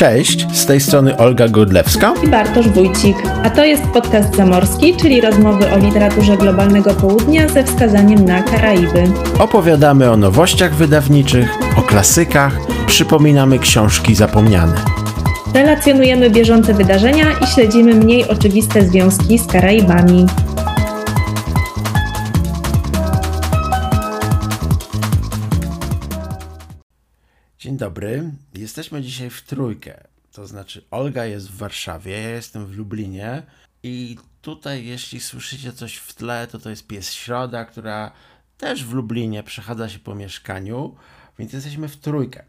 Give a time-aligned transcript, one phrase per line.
[0.00, 5.20] Cześć, z tej strony Olga Godlewska i Bartosz Wójcik, a to jest podcast Zamorski, czyli
[5.20, 9.04] rozmowy o literaturze globalnego południa ze wskazaniem na Karaiby.
[9.38, 12.52] Opowiadamy o nowościach wydawniczych, o klasykach,
[12.86, 14.74] przypominamy książki zapomniane.
[15.54, 20.26] Relacjonujemy bieżące wydarzenia i śledzimy mniej oczywiste związki z Karaibami.
[27.80, 28.32] Dobry.
[28.54, 30.04] Jesteśmy dzisiaj w trójkę.
[30.32, 33.42] To znaczy, Olga jest w Warszawie, ja jestem w Lublinie.
[33.82, 38.12] I tutaj, jeśli słyszycie coś w tle, to to jest pies Środa, która
[38.58, 40.96] też w Lublinie przechadza się po mieszkaniu,
[41.38, 42.44] więc jesteśmy w trójkę.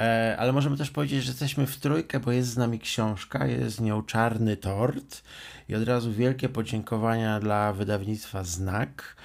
[0.00, 3.76] E, ale możemy też powiedzieć, że jesteśmy w trójkę, bo jest z nami książka, jest
[3.76, 5.22] z nią Czarny Tort.
[5.68, 9.16] I od razu wielkie podziękowania dla wydawnictwa Znak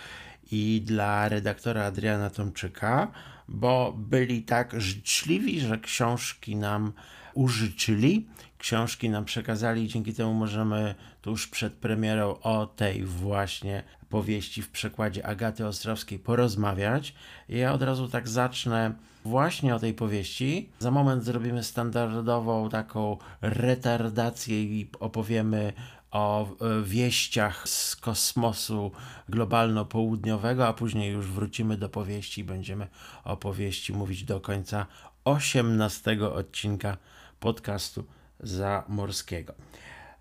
[0.52, 3.12] i dla redaktora Adriana Tomczyka,
[3.50, 6.94] bo byli tak życzliwi, że książki nam
[7.34, 8.28] użyczyli,
[8.58, 14.70] książki nam przekazali i dzięki temu możemy tuż przed premierą o tej właśnie powieści w
[14.70, 17.14] przekładzie Agaty Ostrowskiej porozmawiać.
[17.50, 18.94] Ja od razu tak zacznę
[19.26, 20.70] właśnie o tej powieści.
[20.80, 25.74] Za moment zrobimy standardową taką retardację i opowiemy
[26.12, 28.92] o e, wieściach z kosmosu
[29.30, 32.88] globalno-południowego, a później już wrócimy do powieści i będziemy
[33.24, 34.86] o powieści mówić do końca
[35.24, 36.98] 18 odcinka
[37.40, 38.06] podcastu
[38.40, 39.54] Zamorskiego.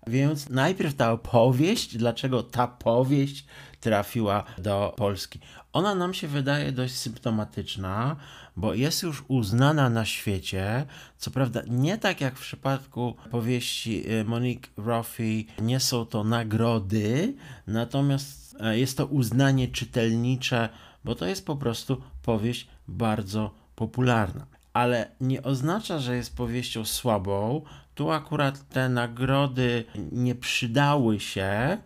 [0.07, 3.45] Więc najpierw ta opowieść, dlaczego ta powieść
[3.79, 5.39] trafiła do Polski.
[5.73, 8.15] Ona nam się wydaje dość symptomatyczna,
[8.59, 10.85] bo jest już uznana na świecie.
[11.17, 17.33] Co prawda, nie tak jak w przypadku powieści y, Monique Roffey, nie są to nagrody,
[17.67, 20.69] natomiast e, jest to uznanie czytelnicze,
[21.03, 24.45] bo to jest po prostu powieść bardzo popularna.
[24.73, 27.61] Ale nie oznacza, że jest powieścią słabą.
[27.95, 31.77] Tu akurat te nagrody nie przydały się,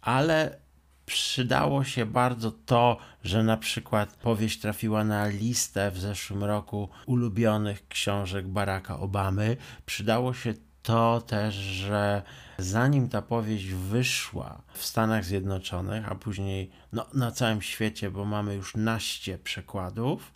[0.00, 0.58] ale
[1.06, 7.88] przydało się bardzo to, że na przykład powieść trafiła na listę w zeszłym roku ulubionych
[7.88, 9.56] książek Baracka Obamy.
[9.86, 12.22] Przydało się to też, że
[12.58, 18.54] zanim ta powieść wyszła w Stanach Zjednoczonych, a później no, na całym świecie, bo mamy
[18.54, 20.32] już naście przekładów,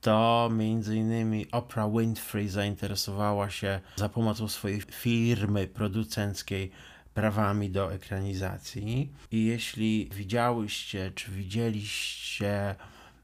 [0.00, 6.70] to między innymi Oprah Winfrey zainteresowała się za pomocą swojej firmy producenckiej
[7.14, 9.12] prawami do ekranizacji.
[9.30, 12.74] I jeśli widziałyście, czy widzieliście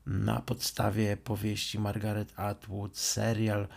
[0.07, 3.69] na podstawie powieści Margaret Atwood serial,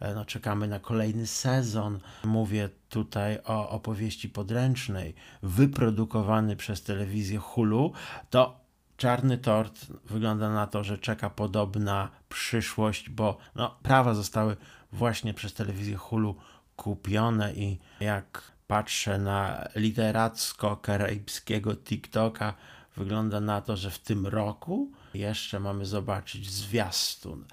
[0.00, 2.00] e, no czekamy na kolejny sezon.
[2.24, 7.92] Mówię tutaj o opowieści podręcznej, wyprodukowany przez telewizję Hulu,
[8.30, 8.60] to
[8.96, 14.56] Czarny Tort wygląda na to, że czeka podobna przyszłość, bo no, prawa zostały
[14.92, 16.36] właśnie przez telewizję Hulu
[16.76, 22.54] kupione i jak patrzę na literacko-karaibskiego TikToka,
[22.96, 27.44] wygląda na to, że w tym roku jeszcze mamy zobaczyć zwiastun.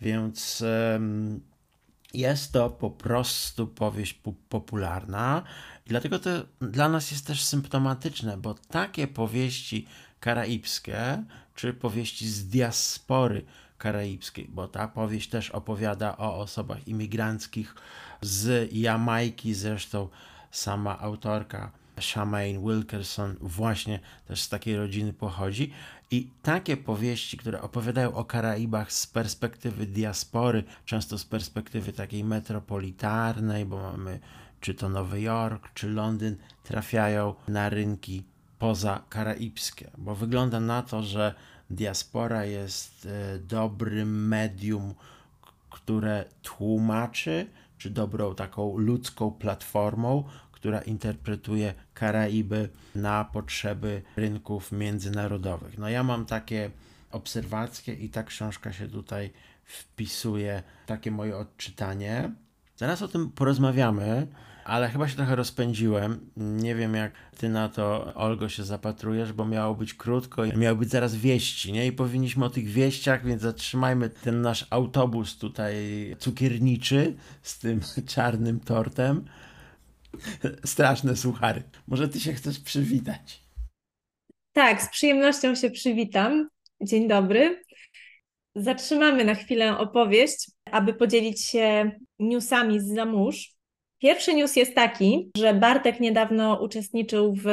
[0.00, 0.64] Więc
[2.14, 5.42] jest to po prostu powieść popularna.
[5.86, 9.86] Dlatego to dla nas jest też symptomatyczne, bo takie powieści
[10.20, 11.22] karaibskie,
[11.54, 13.44] czy powieści z diaspory
[13.78, 17.74] karaibskiej, bo ta powieść też opowiada o osobach imigranckich
[18.20, 20.08] z Jamajki, zresztą
[20.52, 21.70] sama autorka
[22.00, 25.72] Shamaine Wilkerson właśnie też z takiej rodziny pochodzi.
[26.10, 33.64] I takie powieści, które opowiadają o Karaibach z perspektywy diaspory, często z perspektywy takiej metropolitarnej,
[33.64, 34.20] bo mamy
[34.60, 38.24] czy to Nowy Jork, czy Londyn, trafiają na rynki
[38.58, 41.34] poza karaibskie, bo wygląda na to, że
[41.70, 44.94] diaspora jest e, dobrym medium,
[45.70, 47.46] które tłumaczy
[47.82, 55.78] czy dobrą taką ludzką platformą, która interpretuje Karaiby na potrzeby rynków międzynarodowych.
[55.78, 56.70] No ja mam takie
[57.10, 59.30] obserwacje i ta książka się tutaj
[59.64, 62.32] wpisuje, takie moje odczytanie.
[62.76, 64.26] Zaraz o tym porozmawiamy,
[64.64, 66.30] ale chyba się trochę rozpędziłem.
[66.36, 70.90] Nie wiem, jak ty na to, Olgo, się zapatrujesz, bo miało być krótko miały być
[70.90, 71.86] zaraz wieści, nie?
[71.86, 75.74] I powinniśmy o tych wieściach, więc zatrzymajmy ten nasz autobus tutaj
[76.18, 77.80] cukierniczy z tym
[78.14, 79.24] czarnym tortem.
[80.64, 81.62] Straszne suchary.
[81.88, 83.42] Może ty się chcesz przywitać?
[84.52, 86.48] Tak, z przyjemnością się przywitam.
[86.82, 87.62] Dzień dobry.
[88.56, 93.51] Zatrzymamy na chwilę opowieść, aby podzielić się newsami z zamórz.
[94.02, 97.46] Pierwszy news jest taki, że Bartek niedawno uczestniczył w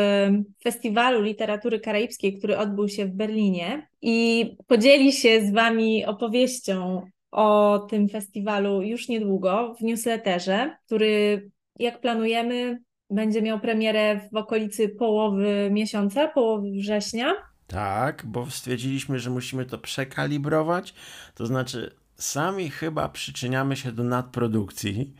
[0.63, 7.01] Festiwalu Literatury Karaibskiej, który odbył się w Berlinie i podzieli się z Wami opowieścią
[7.31, 11.50] o tym festiwalu już niedługo w newsletterze, który
[11.80, 12.80] jak planujemy
[13.10, 17.34] będzie miał premierę w okolicy połowy miesiąca, połowy września.
[17.68, 20.94] Tak, bo stwierdziliśmy, że musimy to przekalibrować,
[21.36, 25.13] to znaczy sami chyba przyczyniamy się do nadprodukcji,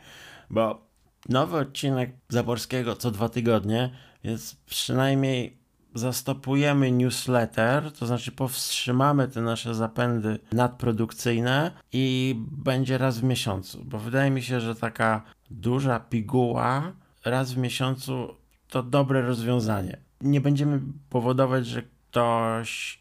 [0.50, 0.89] bo
[1.30, 3.90] nowy odcinek Zaborskiego co dwa tygodnie,
[4.24, 5.60] więc przynajmniej
[5.94, 13.98] zastopujemy newsletter, to znaczy powstrzymamy te nasze zapędy nadprodukcyjne i będzie raz w miesiącu, bo
[13.98, 16.92] wydaje mi się, że taka duża piguła
[17.24, 18.34] raz w miesiącu
[18.68, 19.96] to dobre rozwiązanie.
[20.20, 20.80] Nie będziemy
[21.10, 23.00] powodować, że ktoś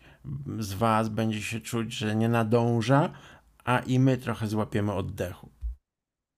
[0.60, 3.10] z Was będzie się czuć, że nie nadąża,
[3.66, 5.50] a i my trochę złapiemy oddechu.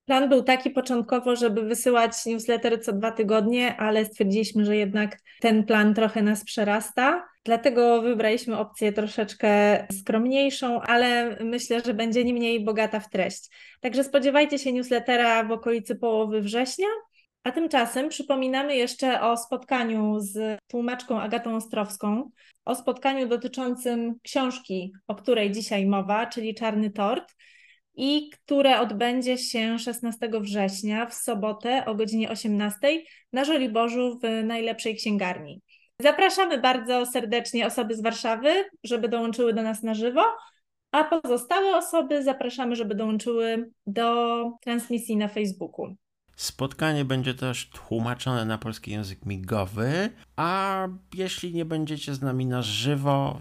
[0.05, 5.65] Plan był taki początkowo, żeby wysyłać newsletter co dwa tygodnie, ale stwierdziliśmy, że jednak ten
[5.65, 7.25] plan trochę nas przerasta.
[7.43, 13.49] Dlatego wybraliśmy opcję troszeczkę skromniejszą, ale myślę, że będzie nie mniej bogata w treść.
[13.81, 16.87] Także spodziewajcie się newslettera w okolicy połowy września.
[17.43, 22.31] A tymczasem przypominamy jeszcze o spotkaniu z tłumaczką Agatą Ostrowską,
[22.65, 27.35] o spotkaniu dotyczącym książki, o której dzisiaj mowa, czyli Czarny Tort
[27.95, 32.77] i które odbędzie się 16 września w sobotę o godzinie 18
[33.33, 35.61] na Żoliborzu w najlepszej księgarni.
[35.99, 38.49] Zapraszamy bardzo serdecznie osoby z Warszawy,
[38.83, 40.23] żeby dołączyły do nas na żywo,
[40.91, 45.95] a pozostałe osoby zapraszamy, żeby dołączyły do transmisji na Facebooku.
[46.35, 52.61] Spotkanie będzie też tłumaczone na polski język migowy, a jeśli nie będziecie z nami na
[52.61, 53.39] żywo,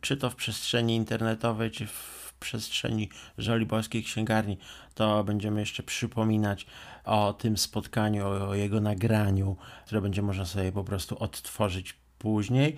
[0.00, 3.08] czy to w przestrzeni internetowej, czy w przestrzeni
[3.38, 4.58] Żoliborskiej Księgarni,
[4.94, 6.66] to będziemy jeszcze przypominać
[7.04, 9.56] o tym spotkaniu, o jego nagraniu,
[9.86, 12.76] które będzie można sobie po prostu odtworzyć później.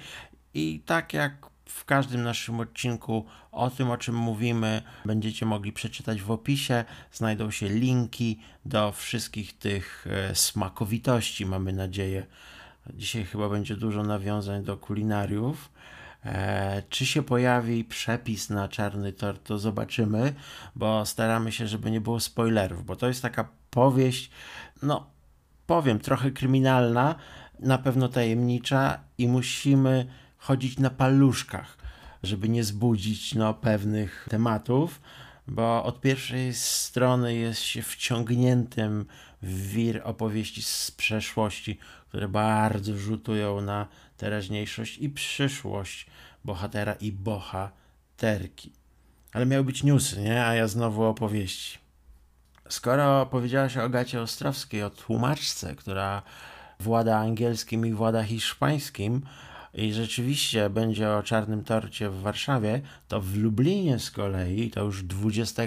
[0.54, 6.22] I tak jak w każdym naszym odcinku o tym, o czym mówimy, będziecie mogli przeczytać
[6.22, 6.84] w opisie.
[7.12, 12.26] Znajdą się linki do wszystkich tych e, smakowitości, mamy nadzieję.
[12.94, 15.70] Dzisiaj chyba będzie dużo nawiązań do kulinariów.
[16.24, 20.34] E, czy się pojawi przepis na czarny tort, to zobaczymy,
[20.76, 24.30] bo staramy się, żeby nie było spoilerów, bo to jest taka powieść,
[24.82, 25.06] no
[25.66, 27.14] powiem, trochę kryminalna,
[27.58, 30.06] na pewno tajemnicza i musimy
[30.38, 31.76] chodzić na paluszkach,
[32.22, 35.00] żeby nie zbudzić no, pewnych tematów,
[35.46, 39.06] bo od pierwszej strony jest się wciągniętym
[39.42, 41.78] w wir opowieści z przeszłości,
[42.08, 46.06] które bardzo rzutują na teraźniejszość i przyszłość
[46.44, 48.72] bohatera i bohaterki.
[49.32, 50.46] Ale miały być newsy, nie?
[50.46, 51.78] A ja znowu opowieści.
[52.68, 56.22] Skoro powiedziałaś o Agacie Ostrowskiej, o tłumaczce, która
[56.80, 59.22] włada angielskim i włada hiszpańskim,
[59.74, 65.02] i rzeczywiście będzie o czarnym torcie w Warszawie, to w Lublinie z kolei, to już
[65.02, 65.62] 20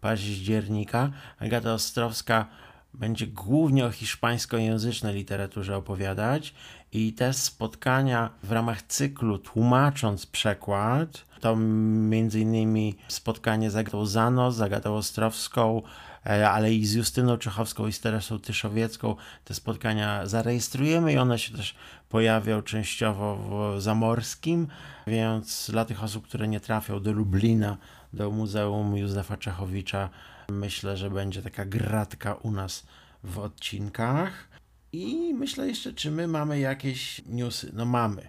[0.00, 2.46] października, Agata Ostrowska
[2.94, 6.54] będzie głównie o hiszpańskojęzycznej literaturze opowiadać
[6.92, 14.52] i te spotkania w ramach cyklu tłumacząc przekład, to między innymi spotkanie z Agatą Zano,
[14.52, 15.82] z Agatą Ostrowską,
[16.26, 19.16] e, ale i z Justyną Czechowską i z Teresą Tyszowiecką.
[19.44, 21.74] Te spotkania zarejestrujemy i one się też
[22.08, 24.66] pojawią częściowo w Zamorskim,
[25.06, 27.76] więc dla tych osób, które nie trafią do Lublina,
[28.12, 30.08] do Muzeum Józefa Czechowicza,
[30.48, 32.86] myślę, że będzie taka gratka u nas
[33.24, 34.49] w odcinkach.
[34.92, 37.70] I myślę jeszcze, czy my mamy jakieś newsy.
[37.72, 38.28] No mamy.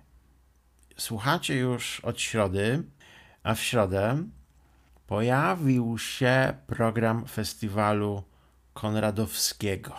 [0.98, 2.84] Słuchacie już od środy,
[3.44, 4.24] a w środę
[5.08, 8.24] pojawił się program festiwalu
[8.74, 9.96] Konradowskiego.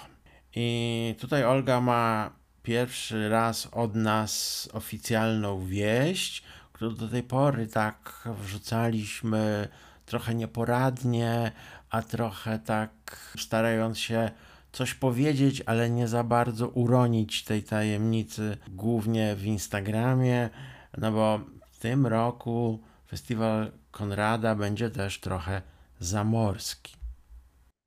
[0.54, 2.31] I tutaj Olga ma
[2.62, 6.42] pierwszy raz od nas oficjalną wieść,
[6.73, 9.69] którą do tej pory tak wrzucaliśmy
[10.07, 11.52] trochę nieporadnie,
[11.90, 12.90] a trochę tak
[13.38, 14.31] starając się
[14.73, 20.50] coś powiedzieć, ale nie za bardzo uronić tej tajemnicy, głównie w Instagramie,
[20.99, 25.62] no bo w tym roku festiwal Konrada będzie też trochę
[26.00, 26.97] zamorski.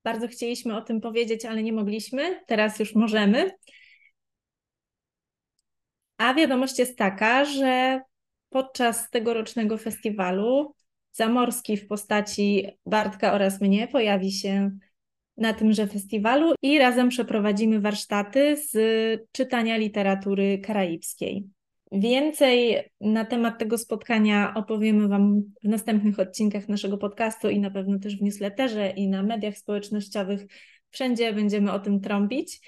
[0.04, 2.44] Bardzo chcieliśmy o tym powiedzieć, ale nie mogliśmy.
[2.46, 3.52] Teraz już możemy.
[6.18, 8.02] A wiadomość jest taka, że
[8.50, 10.76] podczas tegorocznego festiwalu
[11.12, 14.78] Zamorski w postaci Bartka oraz mnie pojawi się
[15.38, 18.78] na tymże festiwalu i razem przeprowadzimy warsztaty z
[19.32, 21.46] czytania literatury karaibskiej.
[21.92, 28.00] Więcej na temat tego spotkania opowiemy Wam w następnych odcinkach naszego podcastu i na pewno
[28.00, 30.46] też w newsletterze i na mediach społecznościowych.
[30.90, 32.60] Wszędzie będziemy o tym trąbić,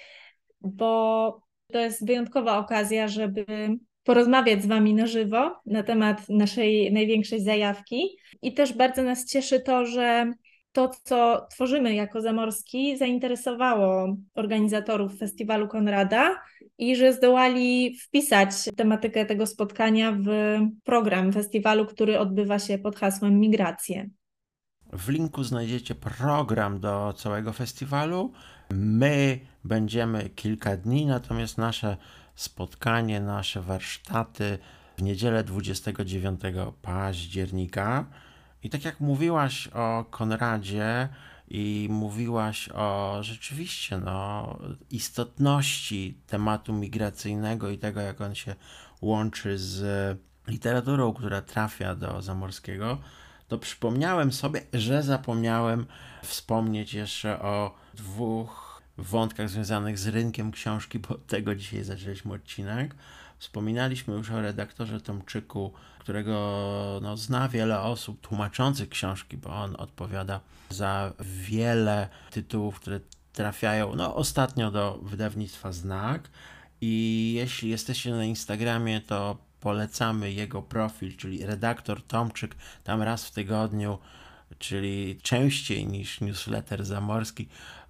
[0.60, 1.40] bo
[1.72, 3.44] to jest wyjątkowa okazja, żeby
[4.04, 8.18] porozmawiać z Wami na żywo na temat naszej największej zajawki.
[8.42, 10.32] I też bardzo nas cieszy to, że
[10.78, 16.40] to, co tworzymy jako Zamorski, zainteresowało organizatorów festiwalu Konrada
[16.78, 20.28] i że zdołali wpisać tematykę tego spotkania w
[20.84, 24.10] program festiwalu, który odbywa się pod hasłem Migracje.
[24.92, 28.32] W linku znajdziecie program do całego festiwalu.
[28.70, 31.96] My będziemy kilka dni, natomiast nasze
[32.34, 34.58] spotkanie, nasze warsztaty
[34.98, 36.40] w niedzielę 29
[36.82, 38.06] października.
[38.62, 41.08] I tak jak mówiłaś o Konradzie
[41.48, 44.58] i mówiłaś o rzeczywiście no,
[44.90, 48.54] istotności tematu migracyjnego i tego, jak on się
[49.02, 52.98] łączy z literaturą, która trafia do Zamorskiego,
[53.48, 55.86] to przypomniałem sobie, że zapomniałem
[56.22, 62.94] wspomnieć jeszcze o dwóch wątkach związanych z rynkiem książki, bo tego dzisiaj zaczęliśmy odcinek.
[63.38, 70.40] Wspominaliśmy już o redaktorze Tomczyku, którego no, zna wiele osób tłumaczących książki, bo on odpowiada
[70.70, 73.00] za wiele tytułów, które
[73.32, 76.30] trafiają no, ostatnio do wydawnictwa Znak.
[76.80, 83.30] I jeśli jesteście na Instagramie, to polecamy jego profil, czyli redaktor Tomczyk, tam raz w
[83.30, 83.98] tygodniu,
[84.58, 87.48] czyli częściej niż newsletter zamorski,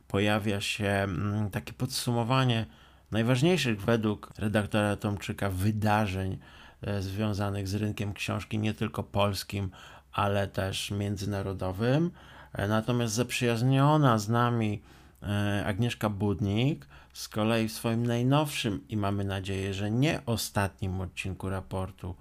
[0.09, 2.67] pojawia się mm, takie podsumowanie
[3.11, 6.39] najważniejszych według redaktora Tomczyka wydarzeń
[6.83, 9.71] e, związanych z rynkiem książki, nie tylko polskim,
[10.13, 12.11] ale też międzynarodowym.
[12.53, 14.83] E, natomiast zaprzyjaźniona z nami
[15.23, 21.49] e, Agnieszka Budnik z kolei w swoim najnowszym i mamy nadzieję, że nie ostatnim odcinku
[21.49, 22.15] raportu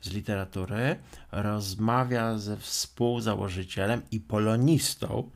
[0.00, 0.96] z literatury
[1.32, 5.30] rozmawia ze współzałożycielem i polonistą,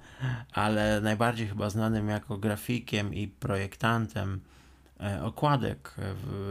[0.52, 4.40] ale najbardziej chyba znanym jako grafikiem i projektantem
[5.22, 5.94] okładek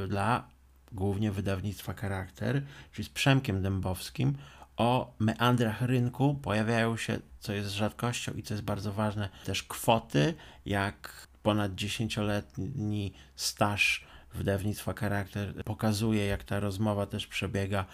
[0.07, 0.47] dla
[0.91, 2.61] głównie wydawnictwa Charakter,
[2.91, 4.37] czyli z Przemkiem Dębowskim,
[4.77, 10.33] o meandrach rynku pojawiają się, co jest rzadkością i co jest bardzo ważne, też kwoty,
[10.65, 17.85] jak ponad dziesięcioletni staż wydawnictwa Charakter pokazuje, jak ta rozmowa też przebiega.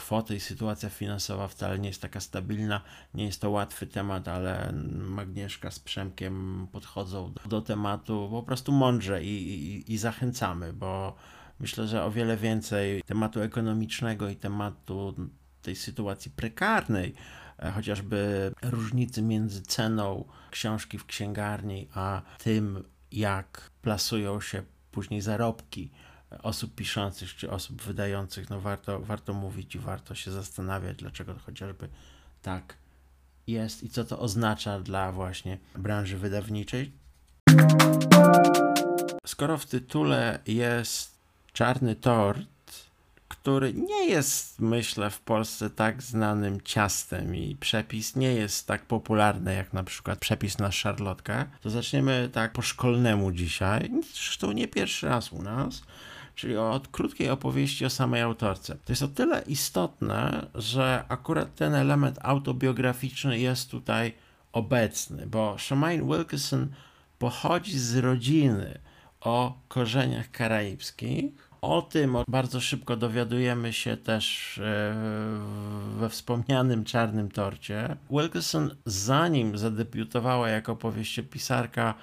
[0.00, 2.80] Kwoty i sytuacja finansowa wcale nie jest taka stabilna,
[3.14, 8.72] nie jest to łatwy temat, ale Magnieszka z Przemkiem podchodzą do, do tematu po prostu
[8.72, 11.16] mądrze i, i, i zachęcamy, bo
[11.58, 15.14] myślę, że o wiele więcej tematu ekonomicznego i tematu
[15.62, 17.14] tej sytuacji prekarnej,
[17.58, 25.90] e, chociażby różnicy między ceną książki w księgarni, a tym, jak plasują się później zarobki
[26.42, 31.88] osób piszących czy osób wydających, no warto, warto mówić i warto się zastanawiać, dlaczego chociażby
[32.42, 32.76] tak
[33.46, 36.92] jest i co to oznacza dla właśnie branży wydawniczej.
[39.26, 41.18] Skoro w tytule jest
[41.52, 42.50] czarny tort,
[43.28, 49.54] który nie jest, myślę, w Polsce tak znanym ciastem i przepis nie jest tak popularny
[49.54, 53.90] jak na przykład przepis na szarlotkę, to zaczniemy tak po szkolnemu dzisiaj.
[54.14, 55.82] Zresztą nie pierwszy raz u nas
[56.40, 58.74] czyli od krótkiej opowieści o samej autorce.
[58.84, 64.12] To jest o tyle istotne, że akurat ten element autobiograficzny jest tutaj
[64.52, 66.68] obecny, bo Shemaine Wilkinson
[67.18, 68.78] pochodzi z rodziny
[69.20, 74.94] o korzeniach karaibskich, o tym bardzo szybko dowiadujemy się też e,
[75.98, 77.96] we wspomnianym Czarnym Torcie.
[78.10, 81.94] Wilkinson, zanim zadebiutowała jako powieściopisarka,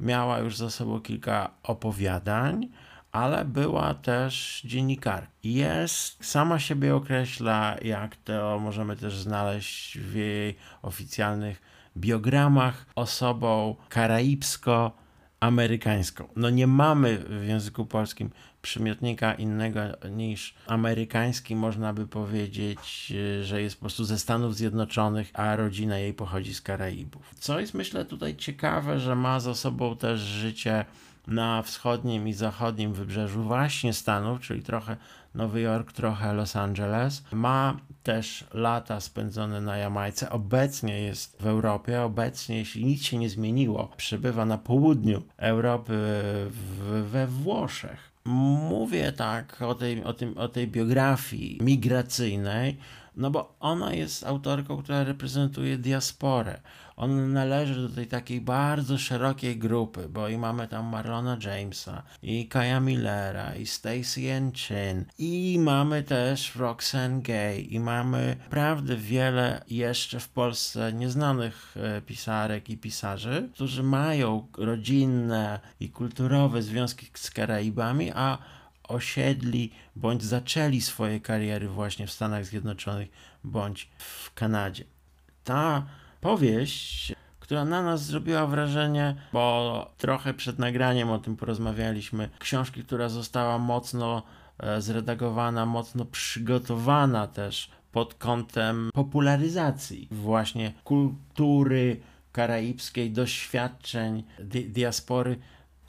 [0.00, 2.68] miała już za sobą kilka opowiadań,
[3.16, 5.32] ale była też dziennikarką.
[5.44, 11.62] Jest, sama siebie określa, jak to możemy też znaleźć w jej oficjalnych
[11.96, 16.24] biogramach, osobą karaibsko-amerykańską.
[16.36, 18.30] No nie mamy w języku polskim
[18.62, 19.80] przymiotnika innego
[20.10, 26.14] niż amerykański, można by powiedzieć, że jest po prostu ze Stanów Zjednoczonych, a rodzina jej
[26.14, 27.34] pochodzi z Karaibów.
[27.38, 30.84] Co jest myślę tutaj ciekawe, że ma za sobą też życie
[31.26, 34.96] na wschodnim i zachodnim wybrzeżu właśnie Stanów, czyli trochę
[35.34, 37.24] Nowy Jork, trochę Los Angeles.
[37.32, 40.30] Ma też lata spędzone na Jamajce.
[40.30, 42.02] Obecnie jest w Europie.
[42.02, 45.94] Obecnie, jeśli nic się nie zmieniło, przebywa na południu Europy
[47.02, 48.12] we Włoszech.
[48.24, 52.76] Mówię tak o tej, o, tym, o tej biografii migracyjnej,
[53.16, 56.60] no bo ona jest autorką, która reprezentuje diasporę.
[56.96, 62.48] On należy do tej takiej bardzo szerokiej grupy, bo i mamy tam Marlona Jamesa, i
[62.48, 64.52] Kaya Millera, i Stacey N.
[64.52, 72.00] Chin, i mamy też Roxanne Gay, i mamy naprawdę wiele jeszcze w Polsce nieznanych e,
[72.00, 78.38] pisarek i pisarzy, którzy mają rodzinne i kulturowe związki z Karaibami, a
[78.88, 83.08] osiedli bądź zaczęli swoje kariery właśnie w Stanach Zjednoczonych
[83.44, 84.84] bądź w Kanadzie.
[85.44, 85.86] Ta
[86.20, 92.30] powieść, która na nas zrobiła wrażenie, bo trochę przed nagraniem o tym porozmawialiśmy.
[92.38, 94.22] Książki, która została mocno
[94.58, 102.00] e, zredagowana, mocno przygotowana też pod kątem popularyzacji właśnie kultury
[102.32, 105.36] karaibskiej, doświadczeń di diaspory.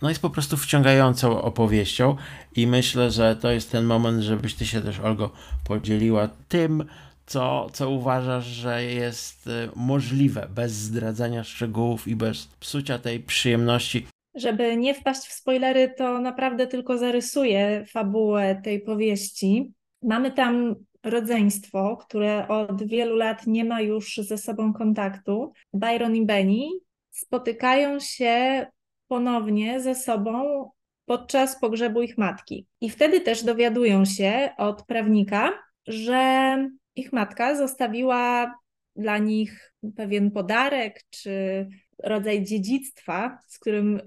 [0.02, 2.16] No jest po prostu wciągającą opowieścią
[2.56, 5.32] i myślę, że to jest ten moment, żebyś ty się też, Olgo,
[5.68, 6.86] podzieliła tym,
[7.26, 14.08] co, co uważasz, że jest y, możliwe bez zdradzania szczegółów i bez psucia tej przyjemności.
[14.36, 19.74] Żeby nie wpaść w spoilery, to naprawdę tylko zarysuję fabułę tej powieści.
[20.04, 25.54] Mamy tam rodzeństwo, które od wielu lat nie ma już ze sobą kontaktu.
[25.74, 26.68] Byron i Benny
[27.12, 28.66] spotykają się
[29.08, 30.70] ponownie ze sobą
[31.06, 32.68] podczas pogrzebu ich matki.
[32.82, 35.54] I wtedy też dowiadują się od prawnika,
[35.88, 36.58] że
[36.96, 38.54] ich matka zostawiła
[38.96, 41.68] dla nich pewien podarek czy
[42.04, 44.02] rodzaj dziedzictwa, z którym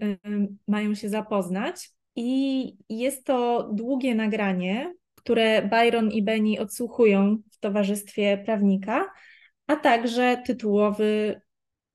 [0.68, 1.90] mają się zapoznać.
[2.16, 9.12] I jest to długie nagranie, które Byron i Benny odsłuchują w towarzystwie prawnika,
[9.66, 11.40] a także tytułowy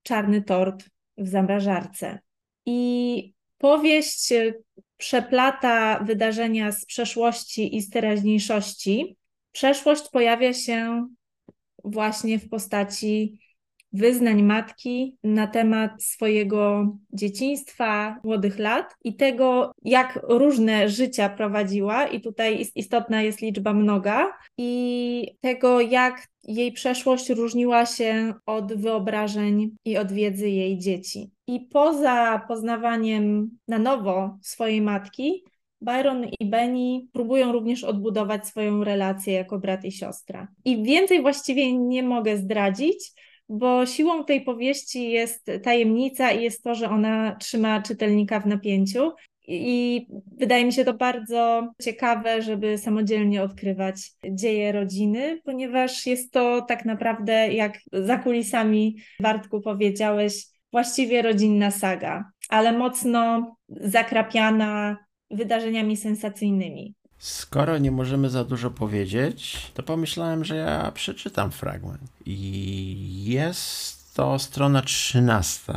[0.03, 2.19] Czarny tort w zamrażarce.
[2.65, 4.33] I powieść
[4.97, 9.17] przeplata wydarzenia z przeszłości i z teraźniejszości.
[9.51, 11.07] Przeszłość pojawia się
[11.83, 13.39] właśnie w postaci
[13.95, 22.21] wyznań matki na temat swojego dzieciństwa, młodych lat i tego, jak różne życia prowadziła, i
[22.21, 29.97] tutaj istotna jest liczba mnoga, i tego, jak jej przeszłość różniła się od wyobrażeń i
[29.97, 31.31] od wiedzy jej dzieci.
[31.47, 35.43] I poza poznawaniem na nowo swojej matki,
[35.81, 40.47] Byron i Benny próbują również odbudować swoją relację jako brat i siostra.
[40.65, 43.11] I więcej właściwie nie mogę zdradzić,
[43.49, 49.11] bo siłą tej powieści jest tajemnica i jest to, że ona trzyma czytelnika w napięciu.
[49.47, 56.61] I wydaje mi się to bardzo ciekawe, żeby samodzielnie odkrywać dzieje rodziny, ponieważ jest to
[56.61, 64.97] tak naprawdę, jak za kulisami Bartku powiedziałeś, właściwie rodzinna saga, ale mocno zakrapiana
[65.31, 66.95] wydarzeniami sensacyjnymi.
[67.25, 72.01] Skoro nie możemy za dużo powiedzieć, to pomyślałem, że ja przeczytam fragment.
[72.25, 75.73] I jest to strona 13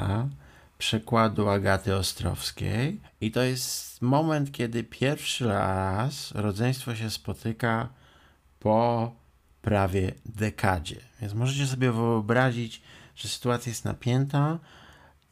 [0.78, 3.00] przekładu Agaty Ostrowskiej.
[3.20, 7.88] I to jest moment, kiedy pierwszy raz rodzeństwo się spotyka
[8.60, 9.12] po
[9.62, 11.00] prawie dekadzie.
[11.20, 12.82] Więc możecie sobie wyobrazić,
[13.16, 14.58] że sytuacja jest napięta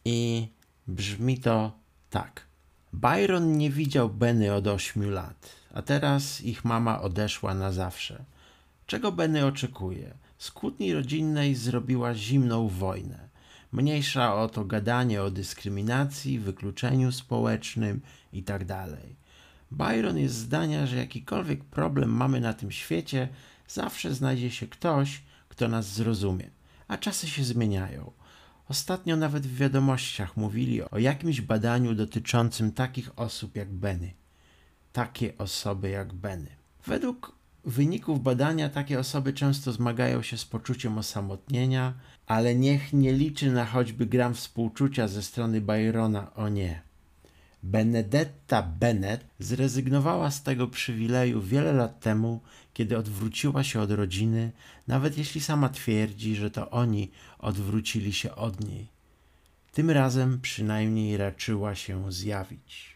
[0.05, 0.49] i
[0.87, 1.73] brzmi to
[2.11, 2.47] tak.
[2.93, 8.25] Byron nie widział Benny od 8 lat a teraz ich mama odeszła na zawsze.
[8.87, 10.15] Czego Benny oczekuje?
[10.39, 13.29] Z kłótni rodzinnej zrobiła zimną wojnę.
[13.73, 18.01] Mniejsza o to gadanie o dyskryminacji, wykluczeniu społecznym
[18.33, 18.67] itd.
[18.67, 18.89] Tak
[19.71, 23.29] Byron jest zdania, że jakikolwiek problem mamy na tym świecie,
[23.69, 26.51] zawsze znajdzie się ktoś, kto nas zrozumie.
[26.89, 28.13] A czasy się zmieniają.
[28.69, 34.26] Ostatnio nawet w wiadomościach mówili o jakimś badaniu dotyczącym takich osób jak Benny
[34.97, 36.57] takie osoby jak Benny.
[36.87, 37.33] Według
[37.65, 41.95] wyników badania takie osoby często zmagają się z poczuciem osamotnienia,
[42.27, 46.83] ale niech nie liczy na choćby gram współczucia ze strony Byrona, o nie.
[47.63, 52.41] Benedetta Bennett zrezygnowała z tego przywileju wiele lat temu,
[52.75, 54.53] kiedy odwróciła się od rodziny,
[54.87, 58.89] nawet jeśli sama twierdzi, że to oni odwrócili się od niej.
[59.73, 62.96] Tym razem przynajmniej raczyła się zjawić.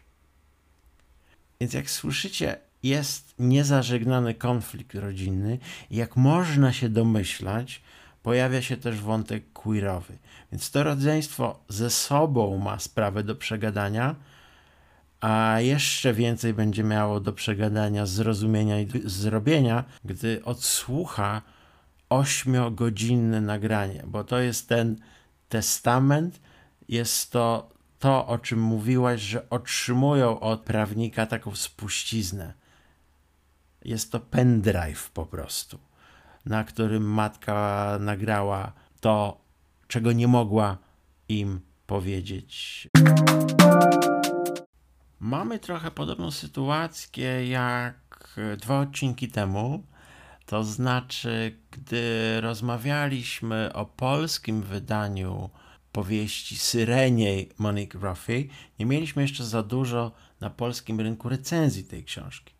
[1.61, 5.59] Więc jak słyszycie, jest niezażegnany konflikt rodzinny
[5.91, 7.81] jak można się domyślać,
[8.23, 10.17] pojawia się też wątek queerowy.
[10.51, 14.15] Więc to rodzeństwo ze sobą ma sprawę do przegadania,
[15.19, 21.41] a jeszcze więcej będzie miało do przegadania, zrozumienia i zrobienia, gdy odsłucha
[22.09, 24.95] ośmiogodzinne nagranie, bo to jest ten
[25.49, 26.39] testament,
[26.89, 27.70] jest to
[28.01, 32.53] to, o czym mówiłaś, że otrzymują od prawnika taką spuściznę.
[33.85, 35.79] Jest to pendrive po prostu,
[36.45, 39.41] na którym matka nagrała to,
[39.87, 40.77] czego nie mogła
[41.29, 42.87] im powiedzieć.
[45.19, 49.83] Mamy trochę podobną sytuację jak dwa odcinki temu.
[50.45, 55.49] To znaczy, gdy rozmawialiśmy o polskim wydaniu
[55.91, 58.47] powieści Syreniej Monique Ruffy,
[58.79, 62.53] nie mieliśmy jeszcze za dużo na polskim rynku recenzji tej książki.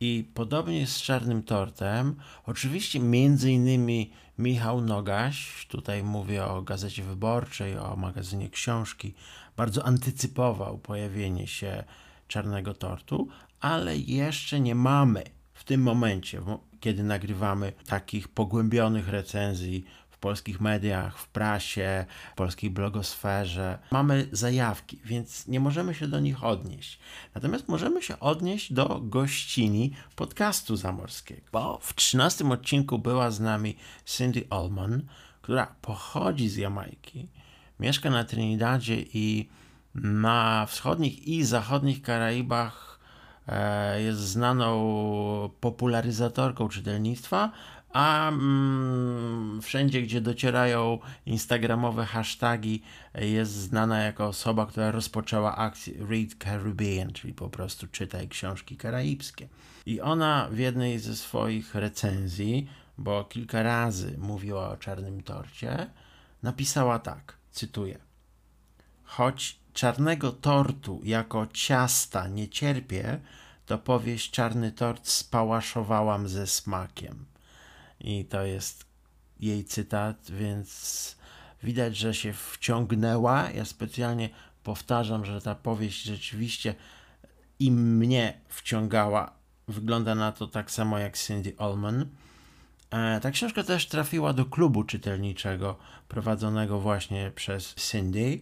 [0.00, 2.16] I podobnie z Czarnym Tortem.
[2.46, 9.14] Oczywiście między innymi Michał Nogaś, tutaj mówię o Gazecie Wyborczej, o magazynie Książki,
[9.56, 11.84] bardzo antycypował pojawienie się
[12.28, 13.28] czarnego tortu,
[13.60, 15.22] ale jeszcze nie mamy
[15.54, 16.42] w tym momencie,
[16.80, 19.84] kiedy nagrywamy takich pogłębionych recenzji
[20.22, 23.78] polskich mediach, w prasie, w polskiej blogosferze.
[23.90, 26.98] Mamy zajawki, więc nie możemy się do nich odnieść.
[27.34, 33.76] Natomiast możemy się odnieść do gościni podcastu zamorskiego, bo w 13 odcinku była z nami
[34.04, 35.02] Cindy Allman,
[35.42, 37.28] która pochodzi z Jamajki,
[37.80, 39.48] mieszka na Trinidadzie i
[39.94, 43.00] na wschodnich i zachodnich Karaibach
[43.48, 44.70] e, jest znaną
[45.60, 47.52] popularyzatorką czytelnictwa,
[47.92, 52.82] a mm, wszędzie, gdzie docierają instagramowe hasztagi,
[53.14, 59.48] jest znana jako osoba, która rozpoczęła akcję Read Caribbean, czyli po prostu czytaj książki karaibskie.
[59.86, 65.90] I ona w jednej ze swoich recenzji, bo kilka razy mówiła o czarnym torcie,
[66.42, 67.98] napisała tak, cytuję.
[69.04, 73.20] Choć czarnego tortu jako ciasta nie cierpię,
[73.66, 77.31] to powieść Czarny Tort spałaszowałam ze smakiem.
[78.02, 78.84] I to jest
[79.40, 81.16] jej cytat, więc
[81.62, 83.50] widać, że się wciągnęła.
[83.50, 84.30] Ja specjalnie
[84.62, 86.74] powtarzam, że ta powieść rzeczywiście
[87.58, 89.32] i mnie wciągała.
[89.68, 92.06] Wygląda na to tak samo jak Cindy Allman.
[92.90, 95.76] E, ta książka też trafiła do klubu czytelniczego
[96.08, 98.40] prowadzonego właśnie przez Cindy.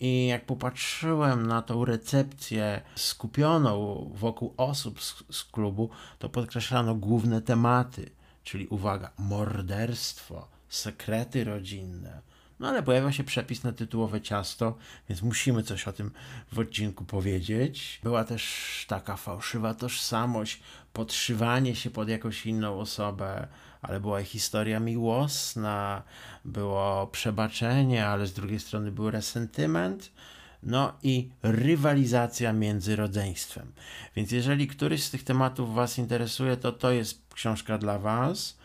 [0.00, 7.42] I jak popatrzyłem na tą recepcję skupioną wokół osób z, z klubu, to podkreślano główne
[7.42, 8.10] tematy,
[8.44, 12.20] czyli uwaga, morderstwo, sekrety rodzinne.
[12.60, 14.76] No ale pojawia się przepis na tytułowe ciasto,
[15.08, 16.10] więc musimy coś o tym
[16.52, 18.00] w odcinku powiedzieć.
[18.02, 20.60] Była też taka fałszywa tożsamość,
[20.92, 23.48] podszywanie się pod jakąś inną osobę,
[23.82, 26.02] ale była historia miłosna,
[26.44, 30.12] było przebaczenie, ale z drugiej strony był resentyment.
[30.62, 33.72] No i rywalizacja między rodzeństwem.
[34.16, 38.58] Więc jeżeli któryś z tych tematów Was interesuje, to to jest książka dla Was.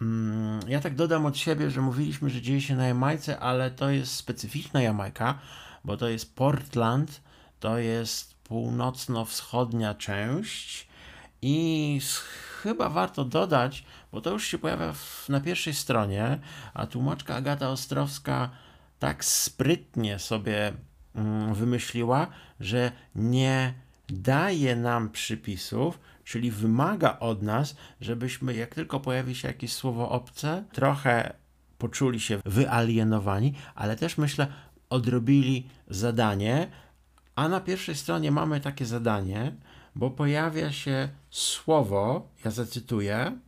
[0.00, 3.90] Mm, ja tak dodam od siebie, że mówiliśmy, że dzieje się na Jamajce, ale to
[3.90, 5.38] jest specyficzna Jamajka,
[5.84, 7.20] bo to jest Portland,
[7.60, 10.88] to jest północno-wschodnia część
[11.42, 12.00] i
[12.62, 16.38] chyba warto dodać, bo to już się pojawia w, na pierwszej stronie,
[16.74, 18.50] a tłumaczka Agata Ostrowska
[18.98, 20.72] tak sprytnie sobie
[21.52, 22.26] wymyśliła,
[22.60, 23.74] że nie
[24.08, 30.64] daje nam przypisów, czyli wymaga od nas, żebyśmy, jak tylko pojawi się jakieś słowo obce,
[30.72, 31.34] trochę
[31.78, 34.46] poczuli się wyalienowani, ale też myślę,
[34.90, 36.70] odrobili zadanie.
[37.36, 39.52] A na pierwszej stronie mamy takie zadanie,
[39.96, 43.38] bo pojawia się słowo, ja zacytuję,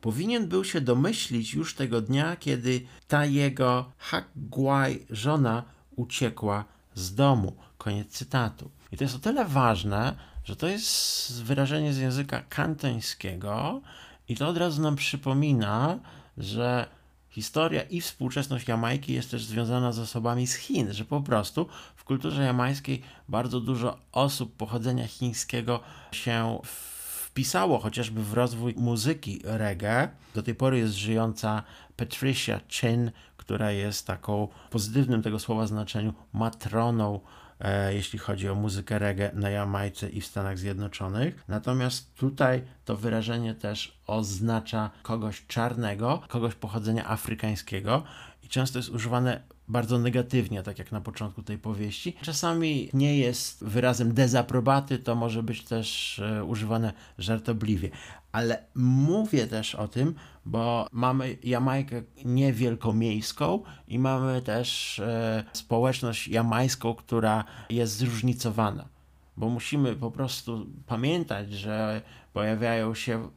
[0.00, 5.62] powinien był się domyślić już tego dnia, kiedy ta jego Hagwaj żona
[5.96, 6.64] uciekła
[6.96, 7.56] z domu.
[7.78, 8.70] Koniec cytatu.
[8.92, 13.80] I to jest o tyle ważne, że to jest wyrażenie z języka kantońskiego
[14.28, 15.98] i to od razu nam przypomina,
[16.38, 16.88] że
[17.30, 22.04] historia i współczesność Jamajki jest też związana z osobami z Chin, że po prostu w
[22.04, 25.80] kulturze jamańskiej bardzo dużo osób pochodzenia chińskiego
[26.12, 30.08] się wpisało chociażby w rozwój muzyki reggae.
[30.34, 31.62] Do tej pory jest żyjąca
[31.96, 33.10] Patricia Chin,
[33.46, 37.20] która jest taką pozytywnym tego słowa znaczeniu matroną
[37.60, 41.44] E, jeśli chodzi o muzykę reggae na Jamajce i w Stanach Zjednoczonych.
[41.48, 48.02] Natomiast tutaj to wyrażenie też oznacza kogoś czarnego, kogoś pochodzenia afrykańskiego
[48.42, 52.16] i często jest używane bardzo negatywnie, tak jak na początku tej powieści.
[52.22, 57.90] Czasami nie jest wyrazem dezaprobaty, to może być też e, używane żartobliwie.
[58.32, 66.94] Ale mówię też o tym, bo mamy Jamajkę niewielkomiejską i mamy też e, społeczność jamańską,
[66.94, 68.88] która jest zróżnicowana.
[69.36, 72.02] Bo musimy po prostu pamiętać, że
[72.32, 73.28] pojawiają się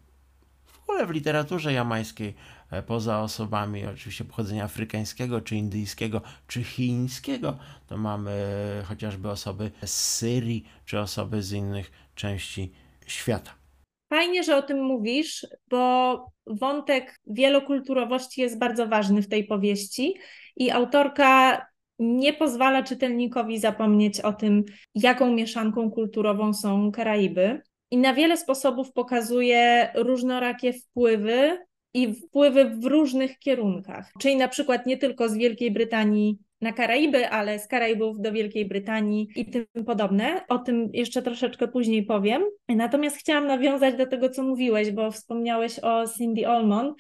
[0.66, 2.36] w ogóle w literaturze jamańskiej
[2.88, 8.32] poza osobami oczywiście pochodzenia afrykańskiego, czy indyjskiego, czy chińskiego, to mamy
[8.86, 12.72] chociażby osoby z Syrii, czy osoby z innych części
[13.06, 13.52] świata.
[14.10, 20.16] Fajnie, że o tym mówisz, bo wątek wielokulturowości jest bardzo ważny w tej powieści
[20.56, 21.62] i autorka
[22.00, 24.64] nie pozwala czytelnikowi zapomnieć o tym,
[24.96, 27.62] jaką mieszanką kulturową są Karaiby.
[27.92, 31.58] I na wiele sposobów pokazuje różnorakie wpływy
[31.94, 34.12] i wpływy w różnych kierunkach.
[34.20, 38.66] Czyli na przykład nie tylko z Wielkiej Brytanii na Karaiby, ale z Karaibów do Wielkiej
[38.66, 40.42] Brytanii i tym podobne.
[40.50, 42.44] O tym jeszcze troszeczkę później powiem.
[42.68, 46.94] Natomiast chciałam nawiązać do tego, co mówiłeś, bo wspomniałeś o Cindy Allman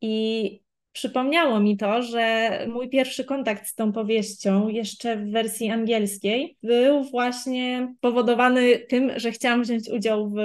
[0.00, 0.60] i
[0.98, 7.04] przypomniało mi to, że mój pierwszy kontakt z tą powieścią, jeszcze w wersji angielskiej, był
[7.04, 10.40] właśnie powodowany tym, że chciałam wziąć udział w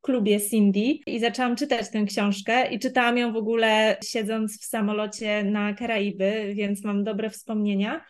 [0.00, 5.44] klubie Cindy i zaczęłam czytać tę książkę i czytałam ją w ogóle siedząc w samolocie
[5.44, 8.04] na Karaiby, więc mam dobre wspomnienia.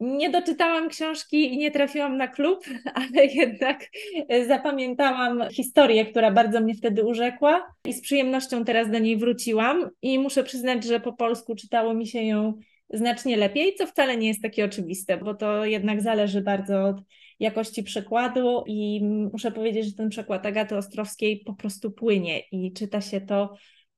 [0.00, 3.86] Nie doczytałam książki i nie trafiłam na klub, ale jednak
[4.46, 9.90] zapamiętałam historię, która bardzo mnie wtedy urzekła i z przyjemnością teraz do niej wróciłam.
[10.02, 12.54] I muszę przyznać, że po polsku czytało mi się ją
[12.90, 16.96] znacznie lepiej, co wcale nie jest takie oczywiste, bo to jednak zależy bardzo od
[17.40, 18.64] jakości przekładu.
[18.66, 19.00] I
[19.32, 23.54] muszę powiedzieć, że ten przekład Agaty Ostrowskiej po prostu płynie i czyta się to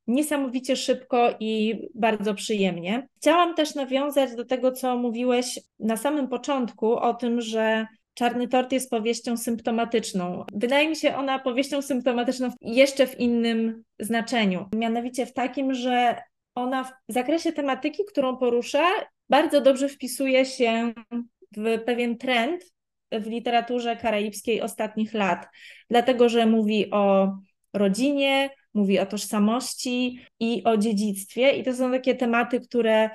[0.07, 3.09] niesamowicie szybko i bardzo przyjemnie.
[3.16, 8.73] Chciałam też nawiązać do tego, co mówiłeś na samym początku o tym, że Czarny Tort
[8.73, 10.45] jest powieścią symptomatyczną.
[10.53, 16.23] Wydaje mi się ona powieścią symptomatyczną jeszcze w innym znaczeniu, mianowicie w takim, że
[16.55, 18.85] ona w zakresie tematyki, którą porusza,
[19.29, 20.92] bardzo dobrze wpisuje się
[21.57, 22.64] w pewien trend
[23.12, 25.49] w literaturze karaibskiej ostatnich lat,
[25.90, 27.37] dlatego że mówi o
[27.73, 31.50] rodzinie, mówi o tożsamości i o dziedzictwie.
[31.50, 33.10] I to są takie tematy, które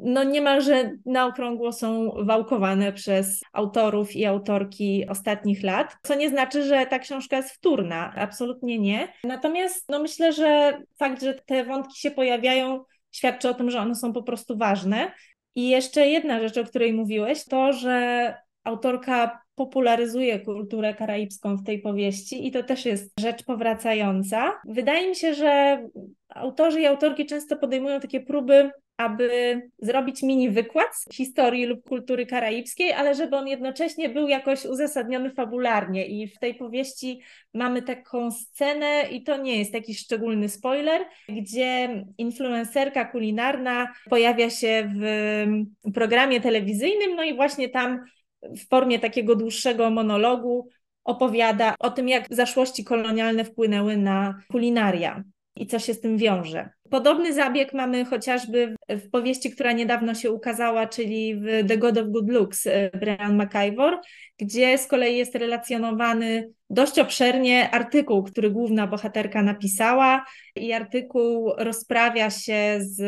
[0.00, 6.62] no niemalże na okrągło są wałkowane przez autorów i autorki ostatnich lat, co nie znaczy,
[6.62, 9.12] że ta książka jest wtórna, absolutnie nie.
[9.24, 13.94] Natomiast no myślę, że fakt, że te wątki się pojawiają, świadczy o tym, że one
[13.94, 15.12] są po prostu ważne.
[15.54, 21.78] I jeszcze jedna rzecz, o której mówiłeś, to, że autorka popularyzuje kulturę karaibską w tej
[21.78, 24.52] powieści i to też jest rzecz powracająca.
[24.68, 25.82] Wydaje mi się, że
[26.28, 32.26] autorzy i autorki często podejmują takie próby, aby zrobić mini wykład z historii lub kultury
[32.26, 36.06] karaibskiej, ale żeby on jednocześnie był jakoś uzasadniony fabularnie.
[36.06, 37.20] I w tej powieści
[37.54, 44.90] mamy taką scenę, i to nie jest jakiś szczególny spoiler, gdzie influencerka kulinarna pojawia się
[44.96, 48.04] w programie telewizyjnym, no i właśnie tam
[48.42, 50.68] w formie takiego dłuższego monologu
[51.04, 55.24] opowiada o tym, jak zaszłości kolonialne wpłynęły na kulinaria
[55.56, 56.70] i co się z tym wiąże.
[56.90, 62.08] Podobny zabieg mamy chociażby w powieści, która niedawno się ukazała, czyli w The God of
[62.08, 64.00] Good Looks e, Brian McIvor,
[64.38, 70.24] gdzie z kolei jest relacjonowany dość obszernie artykuł, który główna bohaterka napisała
[70.56, 73.00] i artykuł rozprawia się z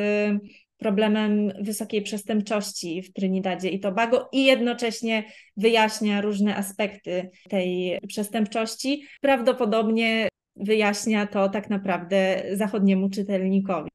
[0.81, 5.25] problemem wysokiej przestępczości w Trinidadzie i Tobago i jednocześnie
[5.57, 9.05] wyjaśnia różne aspekty tej przestępczości.
[9.21, 13.91] Prawdopodobnie wyjaśnia to tak naprawdę zachodniemu czytelnikowi.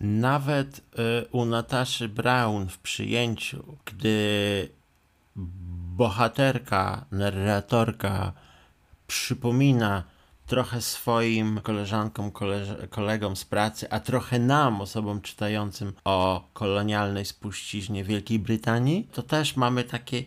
[0.00, 0.82] Nawet y,
[1.32, 4.68] u Nataszy Brown w przyjęciu, gdy
[5.96, 8.32] bohaterka, narratorka
[9.06, 10.04] przypomina
[10.48, 12.32] trochę swoim koleżankom,
[12.90, 19.56] kolegom z pracy, a trochę nam, osobom czytającym o kolonialnej spuściźnie Wielkiej Brytanii, to też
[19.56, 20.24] mamy takie,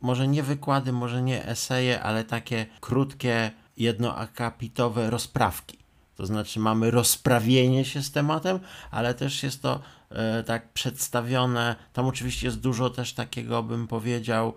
[0.00, 5.78] może nie wykłady, może nie eseje, ale takie krótkie, jednoakapitowe rozprawki.
[6.16, 11.76] To znaczy mamy rozprawienie się z tematem, ale też jest to e, tak przedstawione.
[11.92, 14.54] Tam oczywiście jest dużo też takiego, bym powiedział,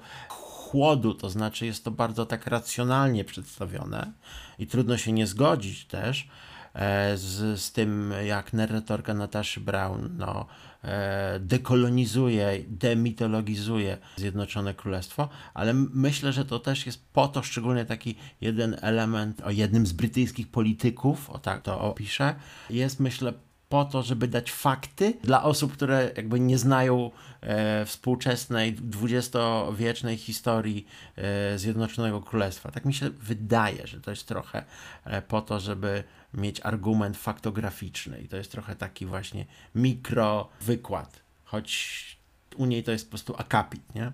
[0.71, 4.12] chłodu, to znaczy jest to bardzo tak racjonalnie przedstawione
[4.60, 6.27] i trudno się nie zgodzić też
[6.73, 10.45] e, z, z tym, jak narratorka Nataszy Brown no,
[10.84, 18.15] e, dekolonizuje, demitologizuje Zjednoczone Królestwo, ale myślę, że to też jest po to szczególnie taki
[18.41, 22.36] jeden element o jednym z brytyjskich polityków, o tak to opiszę,
[22.69, 23.34] jest myślę
[23.69, 30.88] po to, żeby dać fakty dla osób, które jakby nie znają e, współczesnej, dwudziestowiecznej historii
[31.15, 32.71] e, Zjednoczonego Królestwa.
[32.71, 34.63] Tak mi się wydaje, że to jest trochę
[35.05, 36.03] e, po to, żeby
[36.34, 42.19] mieć argument faktograficzny i to jest trochę taki właśnie mikro wykład, choć
[42.58, 44.12] u niej to jest po prostu akapit, nie?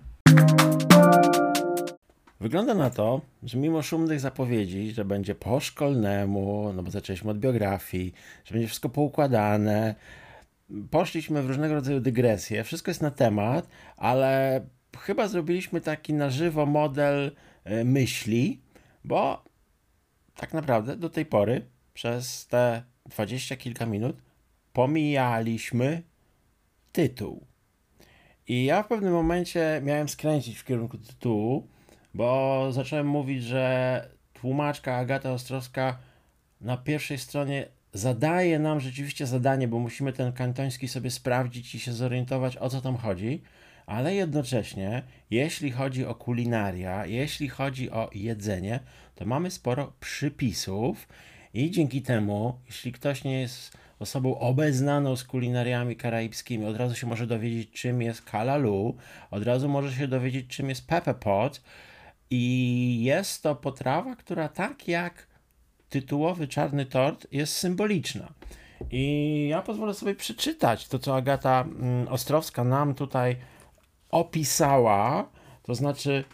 [2.40, 7.38] Wygląda na to, że mimo szumnych zapowiedzi, że będzie po szkolnemu, no bo zaczęliśmy od
[7.38, 9.94] biografii, że będzie wszystko poukładane,
[10.90, 14.60] poszliśmy w różnego rodzaju dygresje, wszystko jest na temat, ale
[14.98, 17.32] chyba zrobiliśmy taki na żywo model
[17.64, 18.60] e, myśli,
[19.04, 19.44] bo
[20.34, 24.16] tak naprawdę do tej pory przez te dwadzieścia kilka minut
[24.72, 26.02] pomijaliśmy
[26.92, 27.46] tytuł.
[28.48, 31.68] I ja w pewnym momencie miałem skręcić w kierunku tytułu,
[32.16, 35.98] bo zacząłem mówić, że tłumaczka Agata Ostrowska
[36.60, 41.92] na pierwszej stronie zadaje nam rzeczywiście zadanie, bo musimy ten kantoński sobie sprawdzić i się
[41.92, 43.42] zorientować, o co tam chodzi,
[43.86, 48.80] ale jednocześnie, jeśli chodzi o kulinaria, jeśli chodzi o jedzenie,
[49.14, 51.08] to mamy sporo przypisów
[51.54, 57.06] I dzięki temu, jeśli ktoś nie jest osobą obeznaną z kulinariami karaibskimi, od razu się
[57.06, 58.96] może dowiedzieć, czym jest kalalu,
[59.30, 61.62] od razu może się dowiedzieć, czym jest pepper pot.
[62.30, 65.26] I jest to potrawa, która tak jak
[65.88, 68.32] tytułowy czarny tort jest symboliczna.
[68.90, 73.36] I ja pozwolę sobie przeczytać to, co Agata mm, Ostrowska nam tutaj
[74.10, 75.30] opisała.
[75.62, 76.24] To znaczy,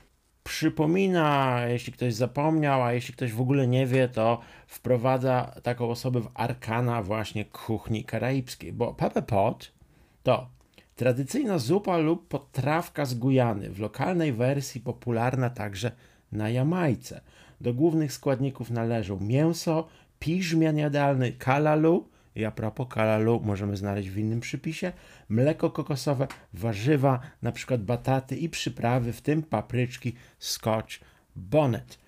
[0.45, 6.21] przypomina, jeśli ktoś zapomniał, a jeśli ktoś w ogóle nie wie, to wprowadza taką osobę
[6.21, 9.73] w arkana właśnie kuchni karaibskiej, bo pepper pot
[10.23, 10.47] to
[11.03, 15.93] tradycyjna zupa lub potrawka z Gujany, w lokalnej wersji popularna także
[16.33, 17.21] na Jamajce.
[17.61, 19.89] Do głównych składników należą mięso,
[20.19, 24.93] piżmian jadalny kalalu, i a propos kalalu możemy znaleźć w innym przypisie,
[25.29, 27.21] mleko kokosowe, warzywa,
[27.53, 31.01] przykład bataty i przyprawy, w tym papryczki, scotch,
[31.37, 31.99] bonnet.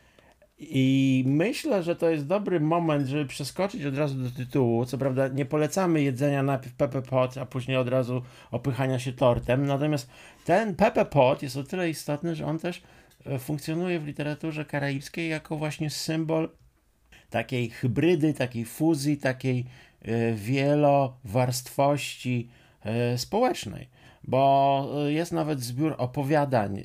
[0.71, 4.87] I myślę, że to jest dobry moment, żeby przeskoczyć od razu do tytułu.
[4.87, 9.67] Co prawda nie polecamy jedzenia najpierw Pepe Pot, a później od razu opychania się tortem.
[9.67, 10.11] Natomiast
[10.45, 12.83] ten Pepe Pot jest o tyle istotny, że on też
[13.27, 16.49] e, funkcjonuje w literaturze karaibskiej jako właśnie symbol
[17.31, 19.65] takiej hybrydy, takiej fuzji, takiej
[20.03, 22.49] e, wielowarstwości
[22.85, 23.89] e, społecznej.
[24.25, 26.83] Bo jest nawet zbiór opowiadań,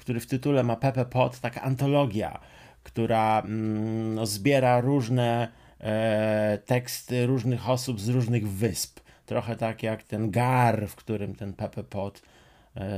[0.00, 2.40] który w tytule ma Pepe Pot, taka antologia,
[2.84, 5.48] która mm, no, zbiera różne
[6.66, 9.00] teksty różnych osób z różnych wysp.
[9.26, 12.22] Trochę tak jak ten gar, w którym ten Pepe Pot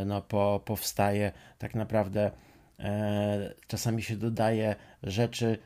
[0.06, 1.32] no, po, powstaje.
[1.58, 2.30] Tak naprawdę
[3.66, 5.58] czasami się dodaje rzeczy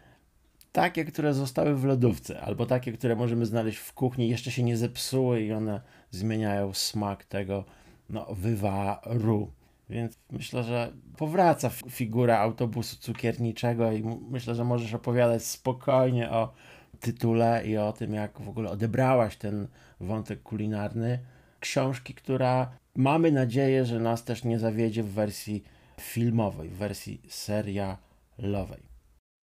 [0.73, 4.77] takie, które zostały w lodówce, albo takie, które możemy znaleźć w kuchni, jeszcze się nie
[4.77, 5.81] zepsuły i one
[6.11, 7.65] zmieniają smak tego
[8.11, 9.53] no, wywaru.
[9.91, 16.53] Więc myślę, że powraca figura autobusu cukierniczego i myślę, że możesz opowiadać spokojnie o
[17.01, 19.69] tytule i o tym, jak w ogóle odebrałaś ten
[20.01, 21.19] wątek kulinarny
[21.61, 25.65] książki, która mamy nadzieję, że nas też nie zawiedzie w wersji
[26.01, 28.83] filmowej, w wersji serialowej.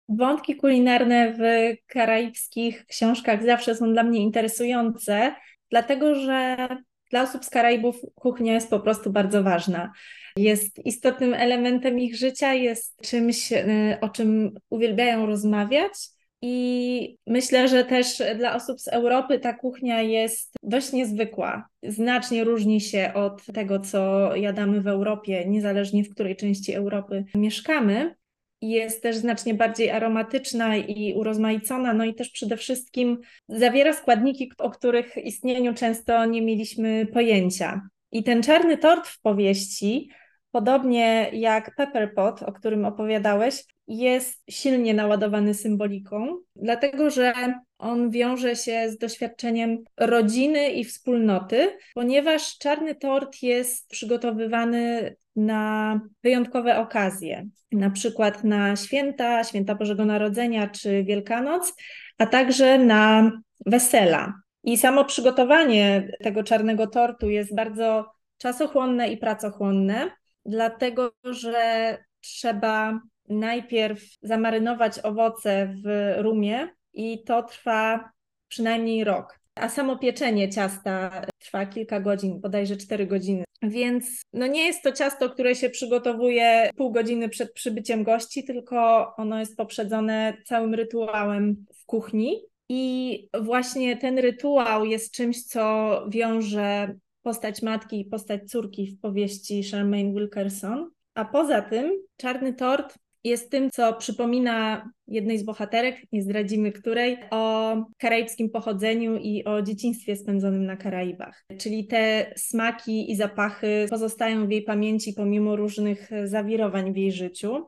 [0.09, 1.41] Wątki kulinarne w
[1.87, 5.35] karaibskich książkach zawsze są dla mnie interesujące,
[5.69, 6.67] dlatego że
[7.09, 9.91] dla osób z Karaibów kuchnia jest po prostu bardzo ważna.
[10.37, 15.93] Jest istotnym elementem ich życia, jest czymś, y, o czym uwielbiają rozmawiać.
[16.41, 21.67] I myślę, że też dla osób z Europy ta kuchnia jest dość niezwykła.
[21.83, 28.15] Znacznie różni się od tego, co jadamy w Europie, niezależnie w której części Europy mieszkamy
[28.61, 33.19] jest też znacznie bardziej aromatyczna i urozmaicona, no i też przede wszystkim
[33.49, 37.81] zawiera składniki, o których istnieniu często nie mieliśmy pojęcia.
[38.11, 40.09] I ten czarny tort w powieści,
[40.57, 47.33] podobnie jak Pepper Pot, o którym opowiadałeś, jest silnie naładowany symboliką, dlatego że
[47.77, 56.79] on wiąże się z doświadczeniem rodziny i wspólnoty, ponieważ czarny tort jest przygotowywany na wyjątkowe
[56.79, 61.73] okazje, na przykład na święta, święta Bożego Narodzenia czy Wielkanoc,
[62.17, 63.31] a także na
[63.65, 64.33] wesela.
[64.63, 68.05] I samo przygotowanie tego czarnego tortu jest bardzo
[68.37, 70.11] czasochłonne i pracochłonne,
[70.47, 78.11] dlatego że trzeba najpierw zamarynować owoce w rumie i to trwa
[78.47, 79.39] przynajmniej rok.
[79.55, 83.43] A samo pieczenie ciasta trwa kilka godzin, bodajże 4 godziny.
[83.61, 89.07] Więc no nie jest to ciasto, które się przygotowuje pół godziny przed przybyciem gości, tylko
[89.15, 92.41] ono jest poprzedzone całym rytuałem w kuchni.
[92.69, 96.95] I właśnie ten rytuał jest czymś, co wiąże
[97.27, 100.89] postać matki i postać córki w powieści Charmaine Wilkerson.
[101.15, 107.17] A poza tym czarny tort jest tym, co przypomina jednej z bohaterek, nie zdradzimy której,
[107.31, 111.45] o karaibskim pochodzeniu i o dzieciństwie spędzonym na Karaibach.
[111.57, 117.65] Czyli te smaki i zapachy pozostają w jej pamięci pomimo różnych zawirowań w jej życiu.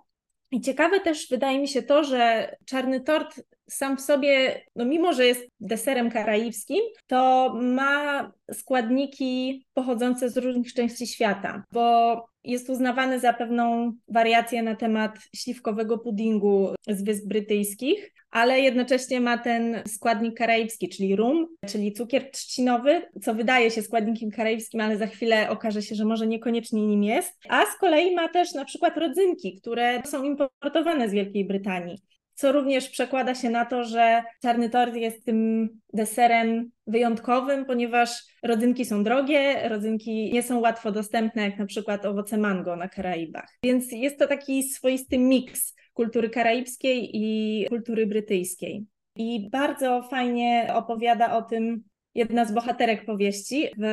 [0.51, 5.13] I ciekawe też wydaje mi się to, że czarny tort sam w sobie, no mimo
[5.13, 13.19] że jest deserem karaibskim, to ma składniki pochodzące z różnych części świata, bo jest uznawany
[13.19, 20.37] za pewną wariację na temat śliwkowego puddingu z Wysp Brytyjskich, ale jednocześnie ma ten składnik
[20.37, 25.81] karaibski, czyli rum, czyli cukier trzcinowy, co wydaje się składnikiem karaibskim, ale za chwilę okaże
[25.81, 27.39] się, że może niekoniecznie nim jest.
[27.50, 31.98] A z kolei ma też na przykład rodzynki, które są importowane z Wielkiej Brytanii
[32.40, 38.85] co również przekłada się na to, że czarny tort jest tym deserem wyjątkowym, ponieważ rodzynki
[38.85, 43.58] są drogie, rodzynki nie są łatwo dostępne, jak na przykład owoce mango na Karaibach.
[43.63, 48.85] Więc jest to taki swoisty miks kultury karaibskiej i kultury brytyjskiej.
[49.15, 51.83] i bardzo fajnie opowiada o tym
[52.15, 53.85] jedna z bohaterek powieści w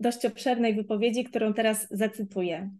[0.00, 2.70] dość obszernej wypowiedzi, którą teraz zacytuję.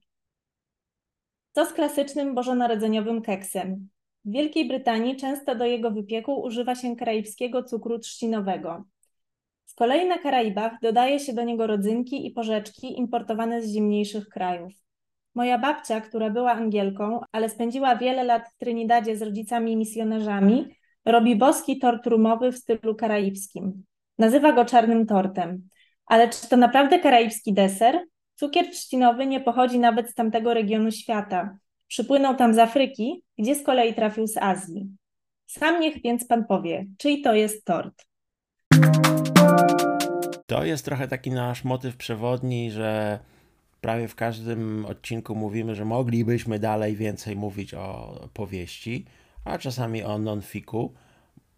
[1.53, 3.89] Co z klasycznym bożonarodzeniowym keksem?
[4.25, 8.85] W Wielkiej Brytanii często do jego wypieku używa się karaibskiego cukru trzcinowego.
[9.65, 14.73] Z kolei na Karaibach dodaje się do niego rodzynki i porzeczki importowane z zimniejszych krajów.
[15.35, 20.67] Moja babcia, która była Angielką, ale spędziła wiele lat w Trinidadzie z rodzicami misjonarzami,
[21.05, 23.85] robi boski tort rumowy w stylu karaibskim.
[24.19, 25.69] Nazywa go czarnym tortem.
[26.07, 28.01] Ale czy to naprawdę karaibski deser?
[28.35, 31.59] Cukier trzcinowy nie pochodzi nawet z tamtego regionu świata.
[31.89, 34.97] Przypłynął tam z Afryki, gdzie z kolei trafił z Azji.
[35.47, 38.07] Sam niech więc pan powie, czyj to jest tort.
[40.47, 43.19] To jest trochę taki nasz motyw przewodni, że
[43.81, 49.05] prawie w każdym odcinku mówimy, że moglibyśmy dalej więcej mówić o powieści,
[49.45, 50.93] a czasami o non-fiku,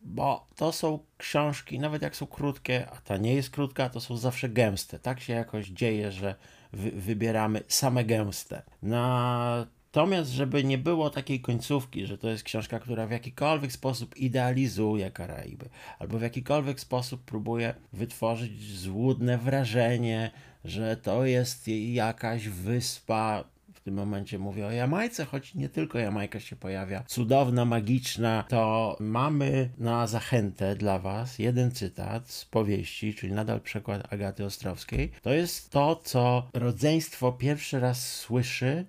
[0.01, 4.17] bo to są książki, nawet jak są krótkie, a ta nie jest krótka, to są
[4.17, 4.99] zawsze gęste.
[4.99, 6.35] Tak się jakoś dzieje, że
[6.73, 8.63] wy wybieramy same gęste.
[9.97, 15.11] Natomiast, żeby nie było takiej końcówki, że to jest książka, która w jakikolwiek sposób idealizuje
[15.11, 15.69] Karaiby,
[15.99, 20.31] albo w jakikolwiek sposób próbuje wytworzyć złudne wrażenie,
[20.65, 23.45] że to jest jakaś wyspa.
[23.75, 27.05] W tym momencie mówię o Jamajce, choć nie tylko Jamajka się pojawia.
[27.07, 28.45] Cudowna, magiczna.
[28.49, 35.11] To mamy na zachętę dla Was jeden cytat z powieści, czyli nadal przekład Agaty Ostrowskiej.
[35.23, 38.85] To jest to, co rodzeństwo pierwszy raz słyszy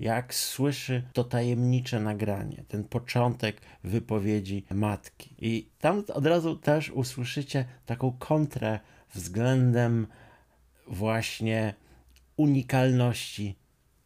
[0.00, 5.34] jak słyszy to tajemnicze nagranie, ten początek wypowiedzi matki.
[5.38, 8.80] I tam od razu też usłyszycie taką kontrę
[9.14, 10.06] względem
[10.86, 11.74] właśnie
[12.36, 13.56] unikalności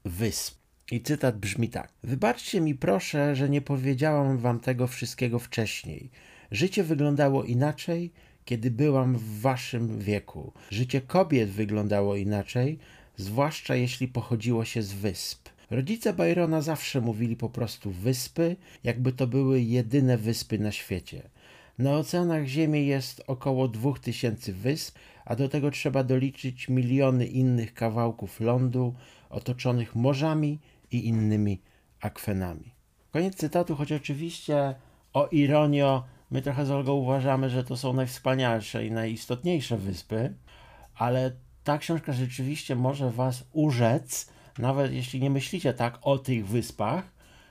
[0.05, 0.65] wysp.
[0.91, 6.11] I cytat brzmi tak: Wybaczcie mi proszę, że nie powiedziałam wam tego wszystkiego wcześniej.
[6.51, 8.13] Życie wyglądało inaczej,
[8.45, 10.53] kiedy byłam w waszym wieku.
[10.71, 12.79] Życie kobiet wyglądało inaczej,
[13.17, 15.44] zwłaszcza jeśli pochodziło się z wysp.
[15.75, 21.23] Rodzice Byrona zawsze mówili po prostu wyspy, jakby to były jedyne wyspy na świecie.
[21.79, 28.41] Na oceanach Ziemi jest około 2000 wysp, a do tego trzeba doliczyć miliony innych kawałków
[28.41, 28.95] lądu
[29.31, 30.59] otoczonych morzami
[30.91, 31.61] i innymi
[32.01, 32.75] akwenami.
[33.11, 34.75] Koniec cytatu, choć oczywiście
[35.13, 40.35] o ironio, my trochę z Olgą uważamy, że to są najwspanialsze i najistotniejsze wyspy,
[40.95, 41.33] ale
[41.65, 47.05] ta książka rzeczywiście może Was urzec, nawet jeśli nie myślicie tak o tych wyspach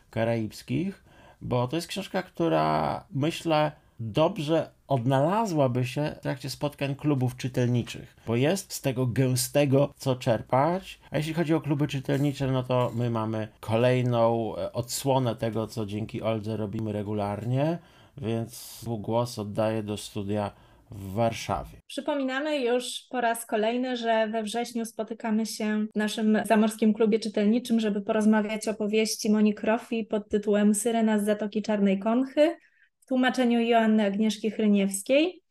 [0.10, 1.04] karaibskich,
[1.42, 8.36] bo to jest książka, która myślę dobrze odnalazłaby się w trakcie spotkań klubów czytelniczych, bo
[8.36, 11.00] jest z tego gęstego co czerpać.
[11.12, 15.86] A jeśli chodzi o kluby czytelnicze, no to my mamy kolejną e, odsłonę tego, co
[15.86, 17.78] dzięki Oldze robimy regularnie,
[18.18, 20.52] więc głos oddaję do studia
[20.96, 21.78] w Warszawie.
[21.88, 27.80] Przypominamy już po raz kolejny, że we wrześniu spotykamy się w naszym zamorskim klubie czytelniczym,
[27.80, 32.58] żeby porozmawiać o powieści Moni Krofi pod tytułem Syrena z Zatoki Czarnej Konchy
[33.00, 35.43] w tłumaczeniu Joanny Agnieszki Chryniewskiej.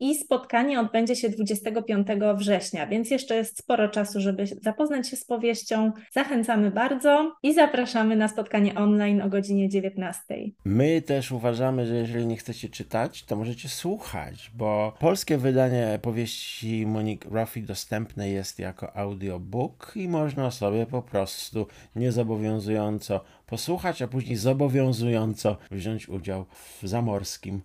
[0.00, 5.24] I spotkanie odbędzie się 25 września, więc jeszcze jest sporo czasu, żeby zapoznać się z
[5.24, 5.92] powieścią.
[6.12, 10.34] Zachęcamy bardzo i zapraszamy na spotkanie online o godzinie 19.
[10.64, 16.86] My też uważamy, że jeżeli nie chcecie czytać, to możecie słuchać, bo polskie wydanie powieści
[16.86, 24.36] Monique Ruffy dostępne jest jako audiobook i można sobie po prostu niezobowiązująco posłuchać, a później
[24.36, 27.60] zobowiązująco wziąć udział w zamorskim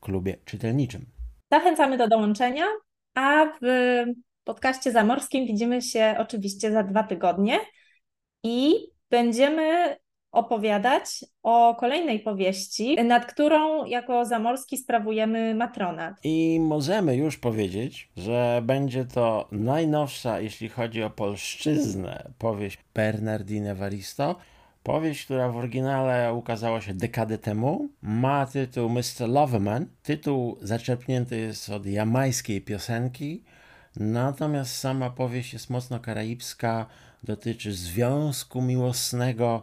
[0.00, 1.19] klubie czytelniczym.
[1.50, 2.64] Zachęcamy do dołączenia,
[3.14, 3.66] a w
[4.44, 7.58] podcaście zamorskim widzimy się oczywiście za dwa tygodnie
[8.42, 8.74] i
[9.10, 9.96] będziemy
[10.32, 16.14] opowiadać o kolejnej powieści, nad którą jako zamorski sprawujemy matronat.
[16.24, 24.36] I możemy już powiedzieć, że będzie to najnowsza, jeśli chodzi o polszczyznę, powieść Bernardine Evaristo.
[24.90, 29.28] Powieść, która w oryginale ukazała się dekadę temu, ma tytuł Mr.
[29.28, 29.86] Loverman.
[30.02, 33.42] Tytuł zaczerpnięty jest od jamańskiej piosenki,
[33.96, 36.86] natomiast sama powieść jest mocno karaibska,
[37.22, 39.62] dotyczy związku miłosnego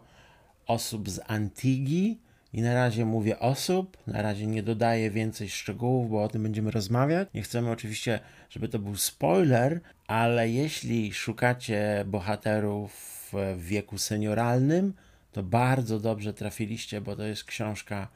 [0.67, 2.19] osób z Antigi.
[2.53, 6.71] I na razie mówię osób, na razie nie dodaję więcej szczegółów, bo o tym będziemy
[6.71, 7.27] rozmawiać.
[7.33, 8.19] Nie chcemy oczywiście,
[8.49, 12.91] żeby to był spoiler, ale jeśli szukacie bohaterów
[13.33, 14.93] w wieku senioralnym,
[15.37, 18.07] to bardzo dobrze trafiliście, bo to jest książka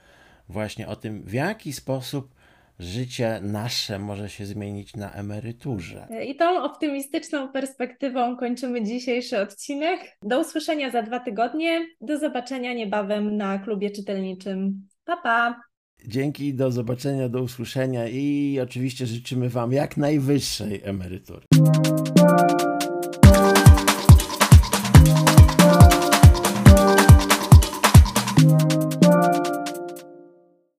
[0.50, 2.36] właśnie o tym, w jaki sposób
[2.80, 6.08] życie nasze może się zmienić na emeryturze.
[6.26, 10.00] I tą optymistyczną perspektywą kończymy dzisiejszy odcinek.
[10.22, 11.88] Do usłyszenia za dwa tygodnie.
[12.02, 14.88] Do zobaczenia niebawem na klubie czytelniczym.
[15.06, 15.62] Pa, pa!
[16.08, 21.48] Dzięki, do zobaczenia, do usłyszenia i oczywiście życzymy Wam jak najwyższej emerytury.